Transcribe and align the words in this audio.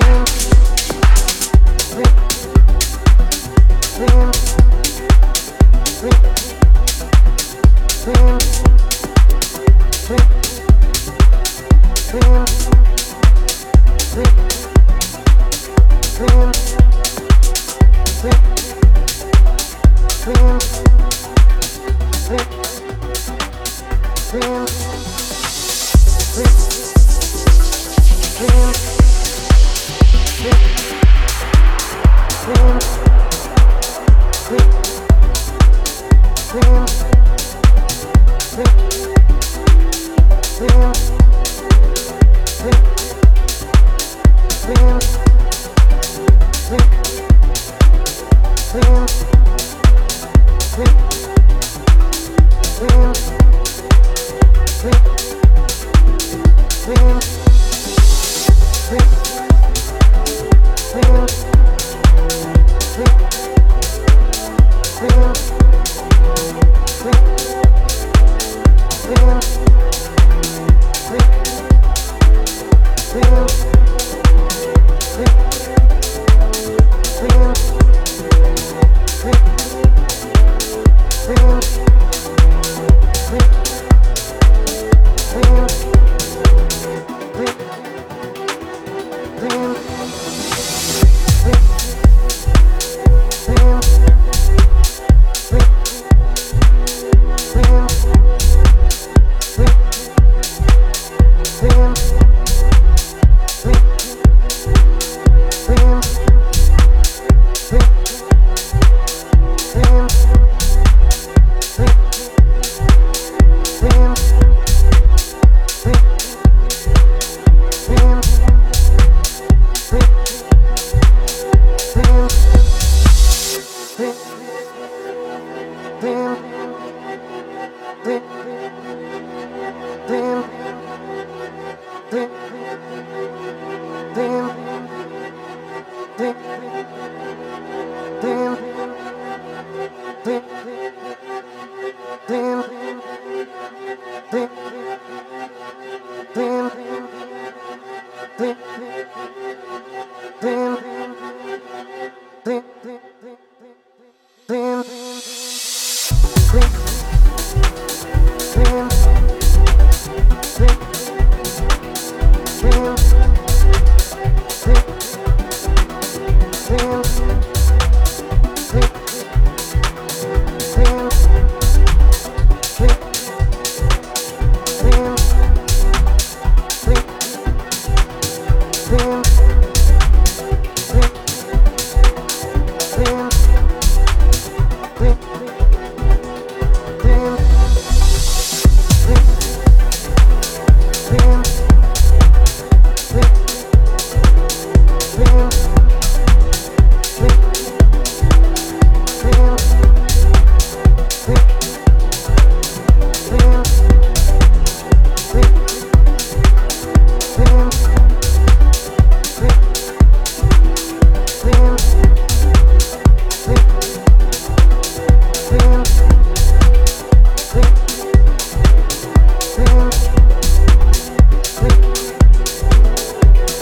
through 0.00 0.23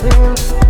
Thank 0.02 0.61